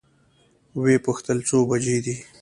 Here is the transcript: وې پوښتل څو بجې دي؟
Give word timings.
وې 0.81 0.95
پوښتل 1.05 1.37
څو 1.47 1.57
بجې 1.69 1.97
دي؟ 2.05 2.15